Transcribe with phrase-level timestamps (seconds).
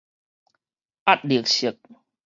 [1.05, 1.77] 鴨綠色